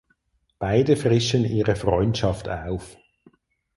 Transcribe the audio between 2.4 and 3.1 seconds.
auf.